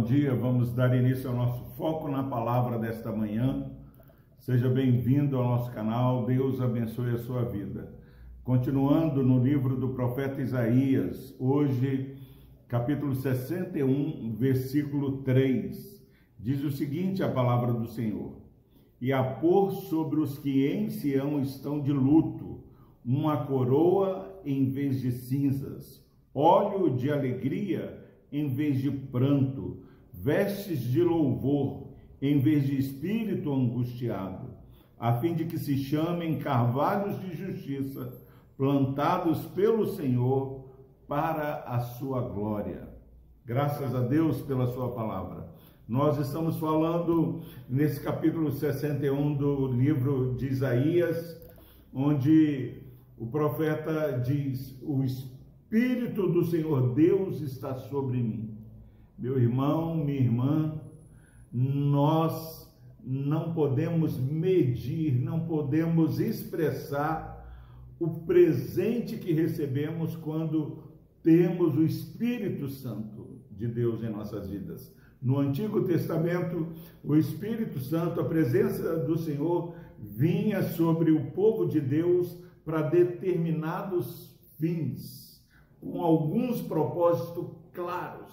[0.00, 0.34] bom dia.
[0.34, 3.70] Vamos dar início ao nosso foco na palavra desta manhã.
[4.38, 6.24] Seja bem-vindo ao nosso canal.
[6.24, 7.92] Deus abençoe a sua vida.
[8.42, 12.16] Continuando no livro do profeta Isaías, hoje,
[12.66, 16.02] capítulo 61, versículo 3,
[16.38, 18.40] diz o seguinte: a palavra do Senhor:
[19.02, 22.64] E a pôr sobre os que em Sião estão de luto,
[23.04, 26.02] uma coroa em vez de cinzas,
[26.34, 28.00] óleo de alegria
[28.32, 29.89] em vez de pranto,
[30.22, 31.88] vestes de louvor
[32.20, 34.50] em vez de espírito angustiado,
[34.98, 38.12] a fim de que se chamem carvalhos de justiça,
[38.56, 40.68] plantados pelo Senhor
[41.08, 42.86] para a sua glória.
[43.46, 45.48] Graças a Deus pela sua palavra.
[45.88, 51.40] Nós estamos falando nesse capítulo 61 do livro de Isaías,
[51.92, 52.82] onde
[53.18, 58.59] o profeta diz: O Espírito do Senhor Deus está sobre mim.
[59.20, 60.80] Meu irmão, minha irmã,
[61.52, 62.66] nós
[63.04, 67.38] não podemos medir, não podemos expressar
[67.98, 70.84] o presente que recebemos quando
[71.22, 74.90] temos o Espírito Santo de Deus em nossas vidas.
[75.20, 76.68] No Antigo Testamento,
[77.04, 84.34] o Espírito Santo, a presença do Senhor, vinha sobre o povo de Deus para determinados
[84.58, 85.44] fins
[85.78, 88.30] com alguns propósitos claros.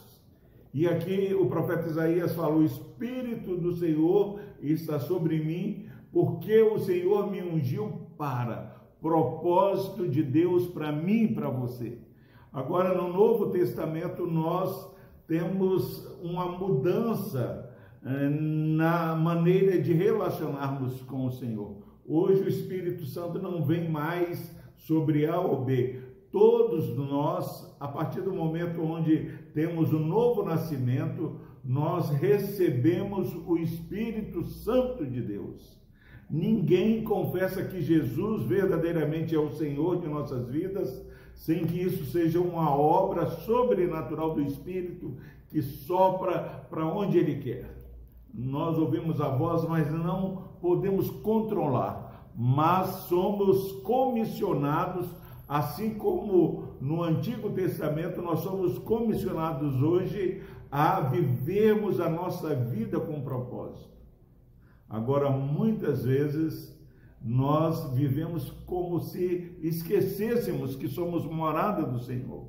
[0.77, 6.77] E aqui o profeta Isaías falou: O Espírito do Senhor está sobre mim, porque o
[6.77, 11.97] Senhor me ungiu para propósito de Deus para mim e para você.
[12.53, 21.31] Agora, no Novo Testamento, nós temos uma mudança eh, na maneira de relacionarmos com o
[21.31, 21.77] Senhor.
[22.07, 25.99] Hoje o Espírito Santo não vem mais sobre A ou B,
[26.31, 34.45] todos nós, a partir do momento onde temos o novo nascimento, nós recebemos o Espírito
[34.45, 35.81] Santo de Deus.
[36.29, 41.03] Ninguém confessa que Jesus verdadeiramente é o Senhor de nossas vidas
[41.33, 45.17] sem que isso seja uma obra sobrenatural do Espírito
[45.47, 47.75] que sopra para onde Ele quer.
[48.31, 55.07] Nós ouvimos a voz, mas não podemos controlar, mas somos comissionados
[55.47, 63.21] Assim como no Antigo Testamento nós somos comissionados hoje a vivermos a nossa vida com
[63.21, 63.87] propósito.
[64.89, 66.77] Agora, muitas vezes,
[67.21, 72.47] nós vivemos como se esquecêssemos que somos morada do Senhor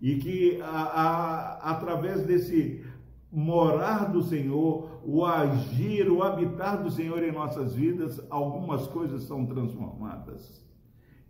[0.00, 2.84] e que a, a, através desse
[3.30, 9.46] morar do Senhor, o agir, o habitar do Senhor em nossas vidas, algumas coisas são
[9.46, 10.60] transformadas.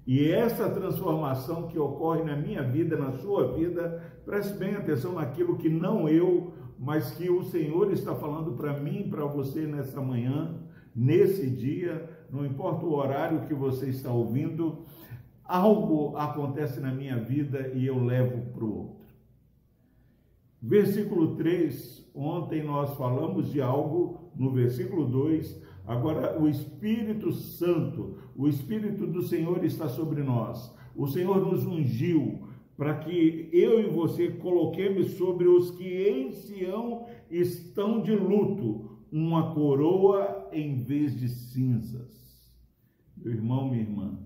[0.07, 5.57] E essa transformação que ocorre na minha vida, na sua vida, preste bem atenção naquilo
[5.57, 10.57] que não eu, mas que o Senhor está falando para mim para você nessa manhã,
[10.97, 14.85] nesse dia, não importa o horário que você está ouvindo,
[15.45, 19.01] algo acontece na minha vida e eu levo para o outro.
[20.63, 25.61] Versículo 3, ontem nós falamos de algo, no versículo 2,
[25.91, 30.73] Agora, o Espírito Santo, o Espírito do Senhor está sobre nós.
[30.95, 32.47] O Senhor nos ungiu
[32.77, 39.53] para que eu e você coloquemos sobre os que em Sião estão de luto uma
[39.53, 42.55] coroa em vez de cinzas.
[43.17, 44.17] Meu irmão, minha irmã,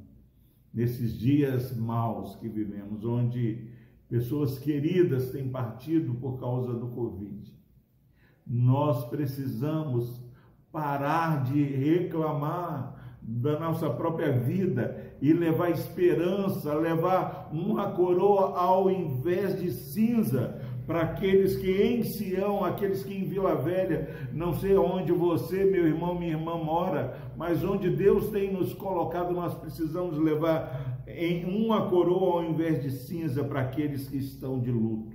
[0.70, 3.70] nesses dias maus que vivemos, onde
[4.06, 7.50] pessoas queridas têm partido por causa do Covid,
[8.46, 10.22] nós precisamos
[10.74, 19.58] parar de reclamar da nossa própria vida e levar esperança, levar uma coroa ao invés
[19.58, 25.12] de cinza para aqueles que em Sião, aqueles que em Vila Velha, não sei onde
[25.12, 31.02] você, meu irmão, minha irmã mora, mas onde Deus tem nos colocado, nós precisamos levar
[31.06, 35.13] em uma coroa ao invés de cinza para aqueles que estão de lutos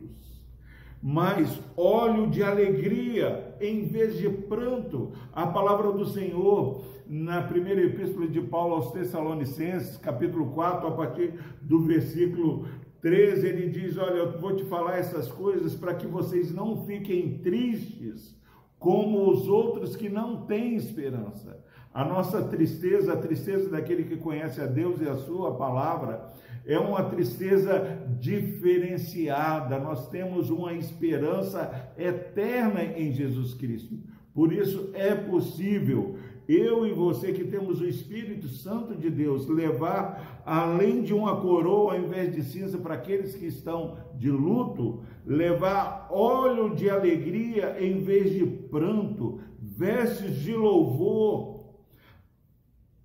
[1.01, 5.13] mas óleo de alegria em vez de pranto.
[5.31, 11.33] A palavra do Senhor, na primeira epístola de Paulo aos Tessalonicenses, capítulo 4, a partir
[11.61, 12.67] do versículo
[13.01, 17.39] 13, ele diz: Olha, eu vou te falar essas coisas para que vocês não fiquem
[17.39, 18.37] tristes
[18.77, 21.63] como os outros que não têm esperança.
[21.93, 26.31] A nossa tristeza, a tristeza daquele que conhece a Deus e a sua palavra,
[26.69, 29.79] é uma tristeza diferenciada.
[29.79, 33.97] Nós temos uma esperança eterna em Jesus Cristo.
[34.35, 36.15] Por isso é possível
[36.47, 41.93] eu e você que temos o Espírito Santo de Deus, levar além de uma coroa
[41.93, 48.01] ao invés de cinza para aqueles que estão de luto, levar óleo de alegria em
[48.01, 51.59] vez de pranto, vestes de louvor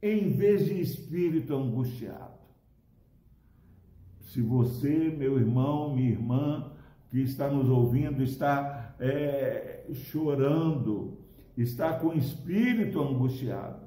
[0.02, 2.33] em vez de espírito angustiado.
[4.34, 6.72] Se você, meu irmão, minha irmã,
[7.08, 11.18] que está nos ouvindo, está é, chorando,
[11.56, 13.86] está com o espírito angustiado,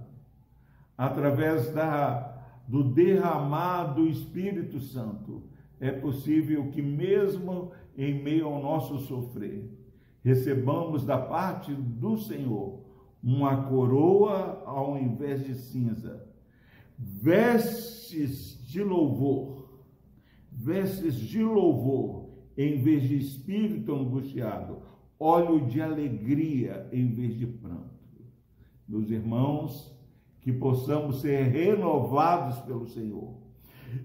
[0.97, 5.43] através da, do derramado Espírito Santo,
[5.81, 9.69] é possível que, mesmo em meio ao nosso sofrer,
[10.23, 12.79] recebamos da parte do Senhor
[13.21, 16.25] uma coroa ao invés de cinza,
[16.97, 19.56] vestes de louvor,
[20.57, 24.79] vestes de louvor em vez de espírito angustiado,
[25.19, 27.95] óleo de alegria em vez de pranto.
[28.87, 29.95] Meus irmãos,
[30.41, 33.35] que possamos ser renovados pelo Senhor.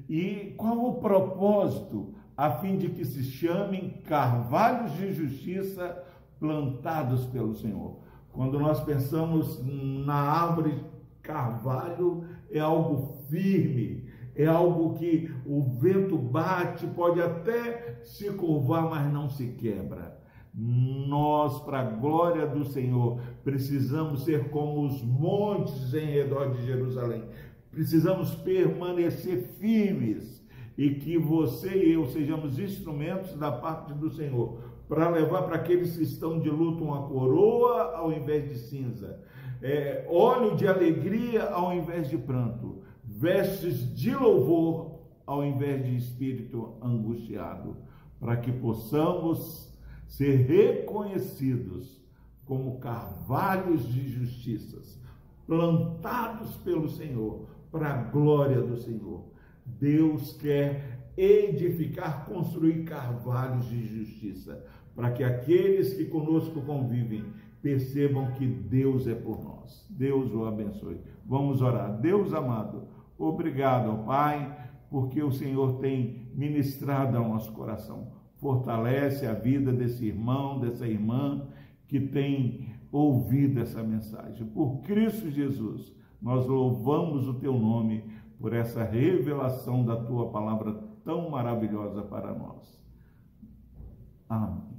[0.09, 2.15] E qual o propósito?
[2.37, 6.03] A fim de que se chamem carvalhos de justiça
[6.39, 7.99] plantados pelo Senhor.
[8.33, 10.83] Quando nós pensamos na árvore
[11.23, 14.02] carvalho, é algo firme,
[14.35, 20.21] é algo que o vento bate, pode até se curvar, mas não se quebra.
[20.55, 27.25] Nós, para a glória do Senhor, precisamos ser como os montes em redor de Jerusalém.
[27.71, 30.43] Precisamos permanecer firmes
[30.77, 34.59] e que você e eu sejamos instrumentos da parte do Senhor
[34.89, 39.21] para levar para aqueles que estão de luto uma coroa ao invés de cinza,
[39.63, 42.83] é, óleo de alegria ao invés de pranto,
[43.23, 47.77] vestes de louvor ao invés de espírito angustiado,
[48.19, 49.73] para que possamos
[50.09, 52.03] ser reconhecidos
[52.45, 55.01] como carvalhos de justiças,
[55.47, 59.23] plantados pelo Senhor, para a glória do Senhor.
[59.65, 64.67] Deus quer edificar, construir carvalhos de justiça,
[64.97, 67.25] para que aqueles que conosco convivem
[67.63, 69.87] percebam que Deus é por nós.
[69.89, 71.01] Deus o abençoe.
[71.25, 72.01] Vamos orar.
[72.01, 72.89] Deus amado,
[73.19, 80.59] obrigado, Pai, porque o Senhor tem ministrado ao nosso coração fortalece a vida desse irmão,
[80.59, 81.47] dessa irmã
[81.87, 84.45] que tem ouvido essa mensagem.
[84.49, 88.05] Por Cristo Jesus, nós louvamos o teu nome
[88.41, 90.75] por essa revelação da tua palavra
[91.05, 92.83] tão maravilhosa para nós.
[94.29, 94.73] Amém.